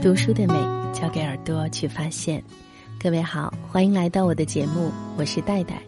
[0.00, 0.54] 读书的美，
[0.92, 2.42] 交给耳朵去发现。
[3.02, 5.82] 各位好，欢迎来到我的节目，我是戴戴。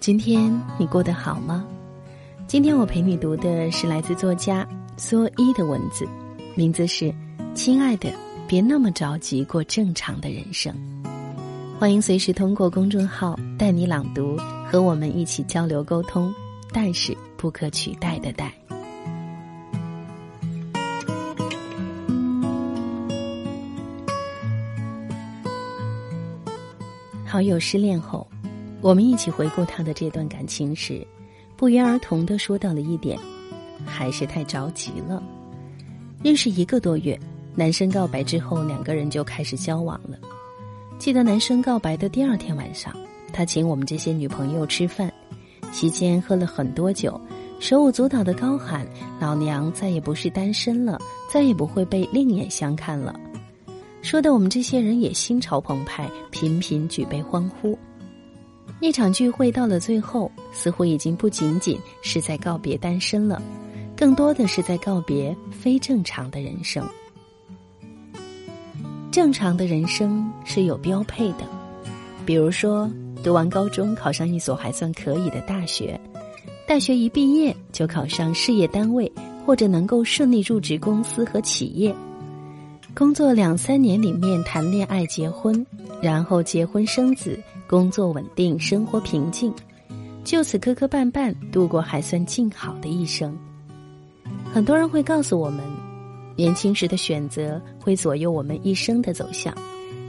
[0.00, 1.64] 今天你过得好吗？
[2.48, 4.66] 今天我陪你读的是来自作家
[4.98, 6.08] 蓑衣的文字，
[6.56, 7.04] 名字是
[7.54, 8.12] 《亲爱的，
[8.48, 10.74] 别那么着急过正常的人生》。
[11.78, 14.36] 欢迎随时通过公众号带你朗读
[14.68, 16.32] 和我们一起交流沟通。
[16.72, 18.52] 但是不可取代的代。
[27.36, 28.26] 好友失恋后，
[28.80, 31.06] 我们一起回顾他的这段感情时，
[31.54, 33.18] 不约而同的说到了一点：
[33.84, 35.22] 还是太着急了。
[36.22, 37.20] 认识一个多月，
[37.54, 40.16] 男生告白之后，两个人就开始交往了。
[40.96, 42.90] 记得男生告白的第二天晚上，
[43.34, 45.12] 他请我们这些女朋友吃饭，
[45.72, 47.20] 席间喝了很多酒，
[47.60, 48.88] 手舞足蹈的高喊
[49.20, 50.98] ：“老娘再也不是单身了，
[51.30, 53.14] 再也不会被另眼相看了。”
[54.06, 57.76] 说的我们这些人也心潮澎湃，频频举杯欢呼。
[58.80, 63.42] 那场聚会到了最后，似乎已经不仅仅是在告别单身了，
[63.96, 66.88] 更多的是在告别非正常的人生。
[69.10, 71.40] 正常的人生是有标配的，
[72.24, 72.88] 比如说
[73.24, 76.00] 读完高中考上一所还算可以的大学，
[76.64, 79.10] 大学一毕业就考上事业单位，
[79.44, 81.92] 或者能够顺利入职公司和企业。
[82.96, 85.66] 工作两三年里面谈恋爱结婚，
[86.00, 89.52] 然后结婚生子，工作稳定，生活平静，
[90.24, 93.36] 就此磕磕绊绊度过还算静好的一生。
[94.50, 95.62] 很多人会告诉我们，
[96.36, 99.54] 年轻时的选择会左右我们一生的走向，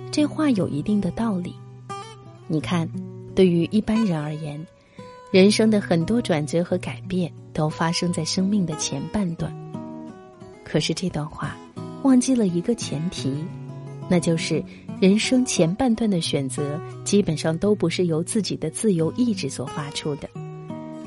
[0.09, 1.53] 这话有一定的道理。
[2.47, 2.89] 你看，
[3.35, 4.65] 对于一般人而言，
[5.29, 9.53] 人生的很多转折和改变都发生在生命的前半段。
[10.63, 11.53] 可是这段话。
[12.03, 13.33] 忘记了一个前提，
[14.09, 14.63] 那就是
[15.01, 20.29] 人生前半段的选择基本上都不是由自己的自由意志所发出的，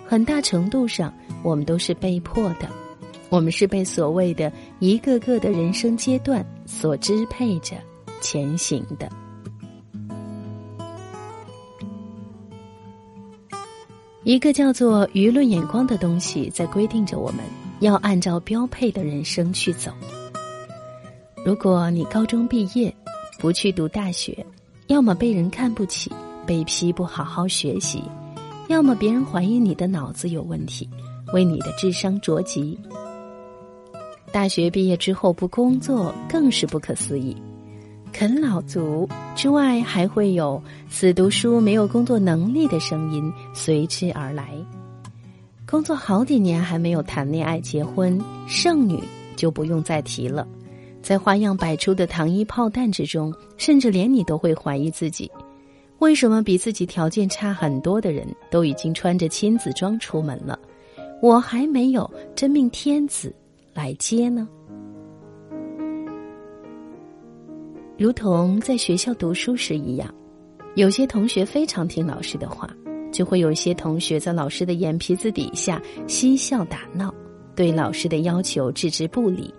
[0.07, 1.13] 很大程度上
[1.43, 2.69] 我们都是被迫的，
[3.29, 7.77] 我们是被所谓的一个个的人生阶段所支配着
[8.21, 9.09] 前行的。
[14.23, 17.39] 一个叫做舆论眼光的东西，在规定着我们
[17.81, 19.91] 要按照标配的人生去走。
[21.43, 22.95] 如果你高中毕业，
[23.39, 24.45] 不去读大学，
[24.89, 26.13] 要么被人看不起，
[26.47, 28.03] 被批不好好学习，
[28.69, 30.87] 要么别人怀疑你的脑子有问题，
[31.33, 32.79] 为你的智商着急。
[34.31, 37.35] 大学毕业之后不工作更是不可思议，
[38.13, 44.55] 啃老族之外，还会有死读书没有工作能力的声音随之而来。
[45.67, 49.03] 工作好几年还没有谈恋爱结婚，剩女
[49.37, 50.47] 就不用再提了。
[51.03, 55.31] 在花样百出的糖衣炮弹之中，甚至连你都会怀疑自己：
[55.99, 60.59] 为什么比自己条件差很多的人都已经穿着亲子装出门了，
[61.23, 63.35] 我还没有真命天子
[63.73, 64.49] 来接呢？
[67.99, 70.15] 如同在学校读书时一样，
[70.75, 72.69] 有些同学非常听老师的话，
[73.13, 77.15] 就会有些同学在老师的眼皮子底下嬉笑打闹，
[77.55, 79.53] 对老师的要求置之不理。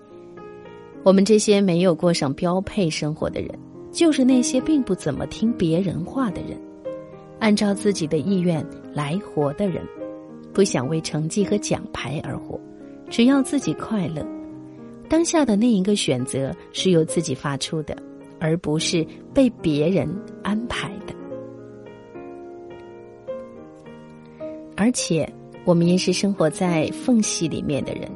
[1.04, 3.50] 我们这些没有过上标配生活的人，
[3.92, 6.60] 就是那些并不怎么听别人话的人，
[7.40, 8.64] 按照自己的意愿
[8.94, 9.84] 来活的人，
[10.54, 12.60] 不想为成绩和奖牌而活，
[13.10, 14.24] 只要自己快乐。
[15.10, 17.98] 当下的那一个选择是由自己发出的，
[18.40, 20.08] 而不是被别人
[20.44, 21.14] 安排的。
[24.78, 25.28] 而且，
[25.66, 28.08] 我们也是生活在缝隙里面的人。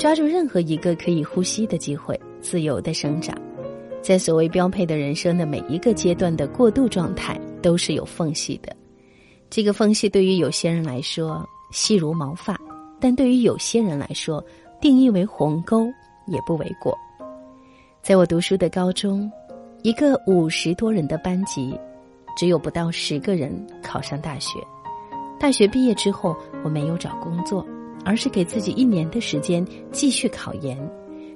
[0.00, 3.36] 抓住任何一个可以呼吸的机会，自由的生长，
[4.00, 8.74] 在所谓标配的人生的每一个阶段的过渡状态都是有缝隙的。
[9.50, 12.58] 这个缝隙对于有些人来说细如毛发，
[12.98, 14.42] 但对于有些人来说，
[14.80, 15.86] 定义为鸿沟
[16.26, 16.96] 也不为过。
[18.00, 19.30] 在我读书的高中，
[19.82, 21.78] 一个五十多人的班级，
[22.38, 24.58] 只有不到十个人考上大学。
[25.38, 26.34] 大学毕业之后，
[26.64, 27.62] 我没有找工作。
[28.04, 30.78] 而是给自己一年的时间继续考研，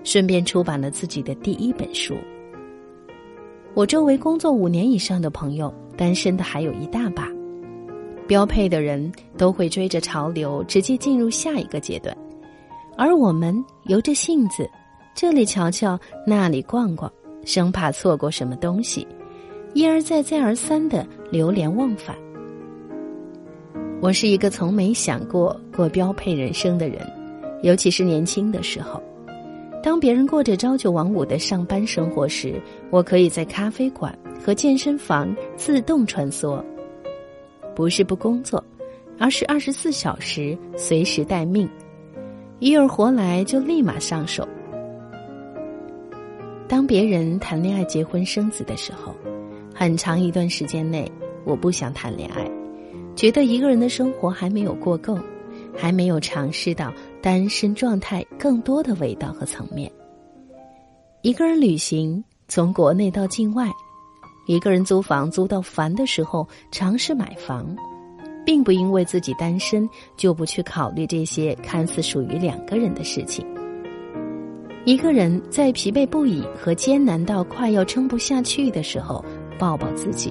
[0.02, 2.14] 顺便出版了自己的第一本书。
[3.74, 7.28] 我周围工作五年以上的朋友，单身的还有一大把。
[8.26, 12.16] 标配的人都会追着潮流，直接进入下一个阶段，
[12.96, 14.66] 而我们由着性子，
[15.14, 17.12] 这里瞧瞧，那里逛逛，
[17.44, 19.06] 生怕错过什么东西，
[19.74, 22.16] 一而再，再而三的流连忘返。
[24.04, 27.00] 我是一个从没想过过标配人生的人，
[27.62, 29.02] 尤其是年轻的时候，
[29.82, 32.60] 当别人过着朝九晚五的上班生活时，
[32.90, 34.14] 我可以在咖啡馆
[34.44, 36.62] 和健身房自动穿梭。
[37.74, 38.62] 不是不工作，
[39.18, 41.66] 而是二十四小时随时待命，
[42.58, 44.46] 一儿活来就立马上手。
[46.68, 49.14] 当别人谈恋爱、结婚、生子的时候，
[49.74, 51.10] 很长一段时间内，
[51.46, 52.46] 我不想谈恋爱，
[53.16, 55.18] 觉得一个人的生活还没有过够，
[55.76, 59.90] 还没有尝试到单身状态更多的味道和层面。
[61.22, 63.68] 一个人旅行，从国内到境外。
[64.46, 67.74] 一个人租房租到烦的时候，尝试买房，
[68.44, 69.88] 并不因为自己单身
[70.18, 73.46] 就不去考虑这些看似属于两个人的事情。
[74.84, 79.24] 一个人在疲惫不已和艰难到快要撑不下去的时候，
[79.58, 80.30] 抱抱自己，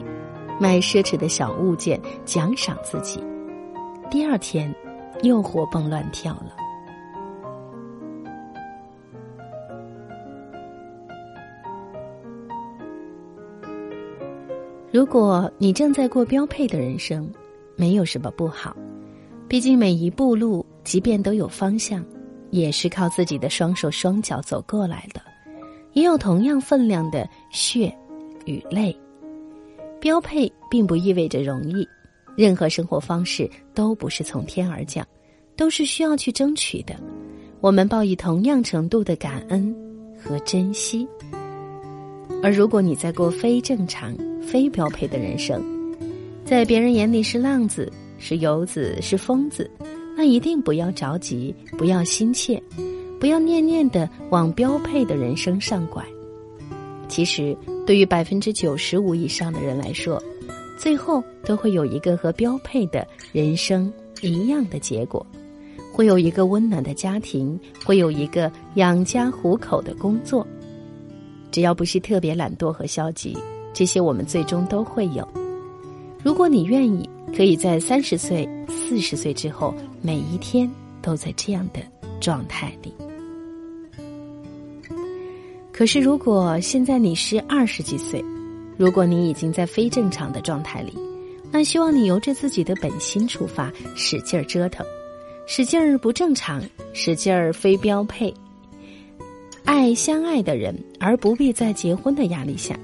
[0.63, 3.21] 买奢侈的小物件奖赏自己，
[4.09, 4.73] 第二天
[5.21, 6.55] 又活蹦乱跳了。
[14.89, 17.29] 如果你正在过标配的人生，
[17.75, 18.73] 没有什么不好。
[19.49, 22.01] 毕竟每一步路，即便都有方向，
[22.51, 25.19] 也是靠自己的双手双脚走过来的，
[25.91, 27.93] 也有同样分量的血
[28.45, 28.97] 与泪。
[30.03, 31.87] 标配并不意味着容易，
[32.35, 35.07] 任何生活方式都不是从天而降，
[35.55, 36.93] 都是需要去争取的。
[37.61, 39.73] 我们报以同样程度的感恩
[40.21, 41.07] 和珍惜。
[42.43, 45.63] 而如果你在过非正常、非标配的人生，
[46.43, 49.71] 在别人眼里是浪子、是游子、是疯子，
[50.17, 52.61] 那一定不要着急，不要心切，
[53.21, 56.05] 不要念念的往标配的人生上拐。
[57.07, 60.21] 其实，对于百分之九十五以上的人来说，
[60.77, 63.91] 最后都会有一个和标配的人生
[64.21, 65.25] 一样的结果，
[65.91, 70.47] 会有一个温暖的家庭，会有一个养家糊口的工作。
[71.51, 73.37] 只要不是特别懒惰和消极，
[73.73, 75.27] 这些我们最终都会有。
[76.23, 80.69] 如果你愿意，可以在三十岁、四十岁之后，每一天
[81.01, 81.81] 都在这样的
[82.21, 82.93] 状态里。
[85.73, 88.23] 可是，如果现在你是二十几岁，
[88.77, 90.93] 如果你已经在非正常的状态里，
[91.51, 94.85] 那希望你由着自己的本心出发，使劲儿折腾，
[95.47, 96.61] 使劲儿不正常，
[96.93, 98.31] 使劲儿非标配。
[99.65, 102.77] 爱相爱的人，而不必在结婚的压力下，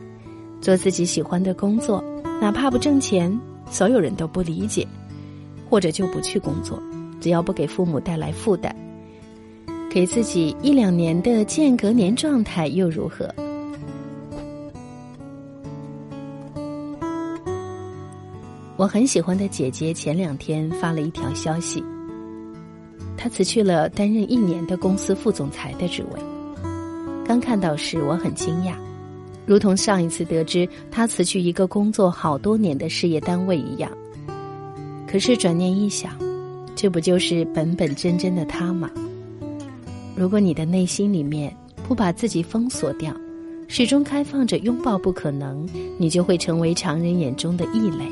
[0.59, 2.03] 做自己喜欢的工作，
[2.41, 3.39] 哪怕不挣钱，
[3.69, 4.87] 所有人都不理解，
[5.69, 6.81] 或者就不去工作，
[7.21, 8.75] 只要不给父母带来负担，
[9.89, 13.27] 给自己一两年的间隔年状态又如何？
[18.77, 21.83] 我很喜欢的姐姐前两天发了一条消息，
[23.17, 26.21] 她辞去了担任一年的公司副总裁的职位。
[27.25, 28.75] 刚看到时，我很惊讶，
[29.47, 33.91] 如同上一次得知她辞去一个工作好多年的事业单位一样。
[35.07, 36.11] 可是转念一想，
[36.75, 38.87] 这不就是本本真真的他吗？
[40.19, 41.55] 如果你的内心里面
[41.87, 43.15] 不把自己封锁掉，
[43.69, 45.65] 始终开放着拥抱不可能，
[45.97, 48.03] 你就会成为常人眼中的异类。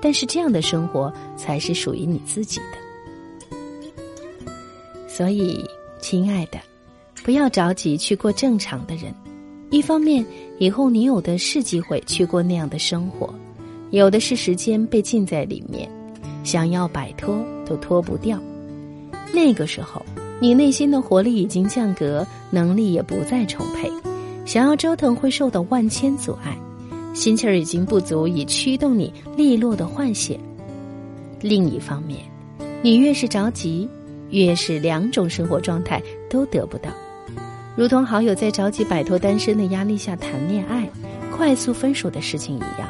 [0.00, 3.58] 但是这样的生活才是属于你自己的。
[5.08, 5.68] 所以，
[6.00, 6.60] 亲爱的。
[7.24, 9.12] 不要着急去过正常的人，
[9.70, 10.24] 一方面，
[10.60, 13.34] 以后你有的是机会去过那样的生活，
[13.90, 15.90] 有的是时间被禁在里面，
[16.44, 18.40] 想要摆脱都脱不掉。
[19.34, 20.00] 那个时候，
[20.40, 23.90] 你内心的活力已经降格，能力也不再充沛，
[24.44, 26.56] 想要折腾会受到万千阻碍，
[27.12, 30.38] 心气儿已经不足以驱动你利落的换血。
[31.40, 32.20] 另一方面，
[32.82, 33.88] 你越是着急，
[34.30, 36.90] 越是两种生活状态都得不到。
[37.76, 40.88] 如同好友在着急摆脱单身的压力下谈恋爱、
[41.36, 42.88] 快速分手的事情一样，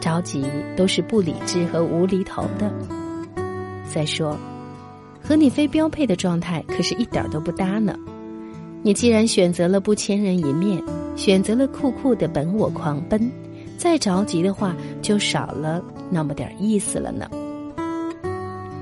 [0.00, 0.44] 着急
[0.76, 2.70] 都是不理智和无厘头的。
[3.88, 4.38] 再说，
[5.26, 7.98] 和你非标配的状态可是一点都不搭呢。
[8.82, 10.80] 你既然选择了不千人一面，
[11.16, 13.28] 选择了酷酷的本我狂奔，
[13.76, 17.28] 再着急的话就少了那么点意思了呢。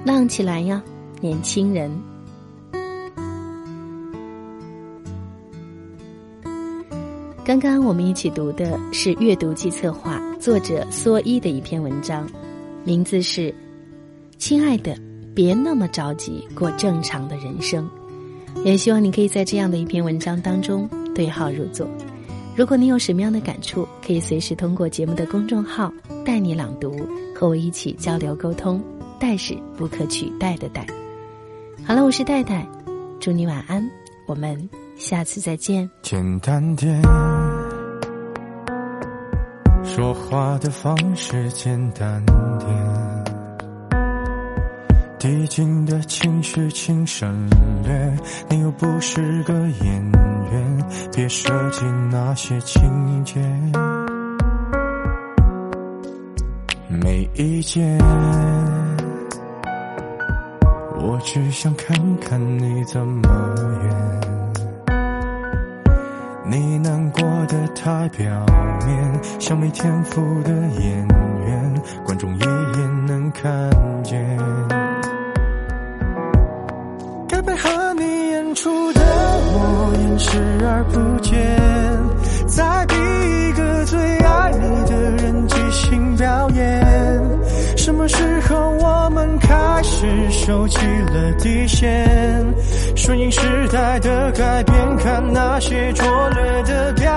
[0.05, 0.83] 浪起来呀，
[1.23, 1.91] 年轻人！
[7.43, 12.29] 刚刚我们一起读的是阅读计策划作者蓑衣的一篇文章，
[12.85, 13.51] 名字是
[14.37, 14.95] 《亲爱的，
[15.35, 17.89] 别那么着急过正常的人生》。
[18.65, 21.89] 也希望你可以在这样的一篇文章当中对号入座。
[22.57, 25.93] 如果你有什么样的感触，可以随时通过节目的公众号
[26.25, 26.97] “带你朗读”
[27.35, 28.83] 和我一起交流沟通。
[29.19, 30.87] 带是不可取代的带。
[31.85, 32.67] 好了，我是戴戴，
[33.19, 33.89] 祝你晚安，
[34.27, 35.89] 我们下次再见。
[36.03, 37.01] 简单点，
[39.83, 42.69] 说话的方式简单点，
[45.25, 47.49] 递进的情绪请省
[47.83, 48.15] 略。
[48.51, 50.13] 你又不是个演
[50.53, 53.41] 员，别设计那些情节。
[56.91, 57.99] 没意见，
[61.01, 64.21] 我只想看看你怎么演。
[66.51, 68.29] 你难过的太表
[68.87, 71.09] 面，像没天赋的演
[71.47, 73.71] 员，观众一眼能看
[74.03, 74.94] 见。
[80.19, 81.35] 视而不见，
[82.47, 86.85] 再逼一个最爱你的人即兴表演。
[87.77, 88.17] 什么时
[88.49, 92.55] 候我们开始收起了底线？
[92.97, 93.41] 顺应时
[93.71, 97.11] 代的改变，看那些拙劣的表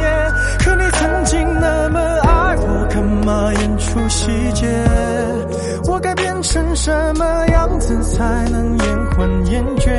[0.00, 0.32] 演。
[0.60, 4.66] 可你曾经那么爱我，干嘛演出细节？
[5.88, 9.90] 我该变成什么样子才能延缓厌倦？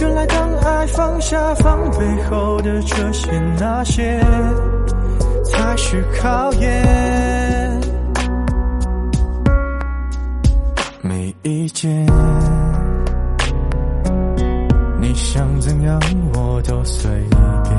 [0.00, 4.18] 原来当爱放下放背后的这些那些，
[5.44, 7.80] 才是考验。
[11.02, 12.06] 没意见，
[15.00, 16.00] 你想怎样
[16.34, 17.10] 我都随
[17.62, 17.74] 便。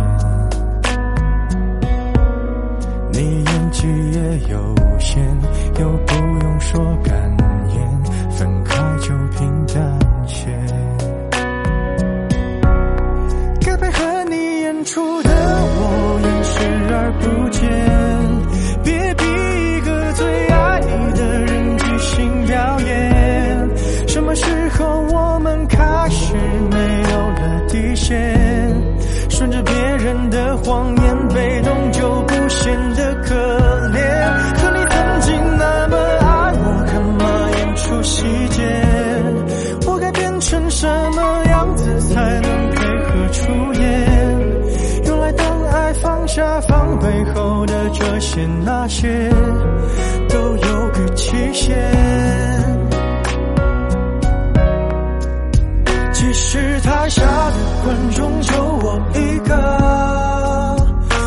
[3.12, 5.24] 你演技也有限，
[5.80, 7.16] 又不用说感
[7.70, 10.65] 言，分开就平淡些。
[46.36, 49.30] 下放背后的这些那些，
[50.28, 51.74] 都有个期限。
[56.12, 60.76] 即使台下的观众就我一个，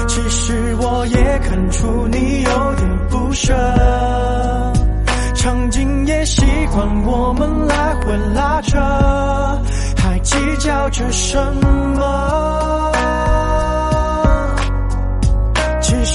[0.09, 3.55] 其实我也看出你有点不舍。
[5.35, 6.43] 场景也习
[6.75, 8.79] 惯我们来回拉扯，
[9.97, 11.39] 还计较着什
[11.97, 12.48] 么？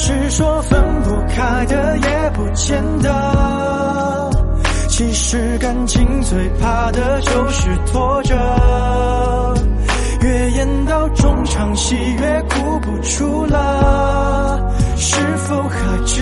[0.05, 4.29] 是说分不开的也不见得。
[4.89, 8.35] 其实感情最怕的就是拖着，
[10.21, 16.21] 越演到中场戏越哭不出了，是否还值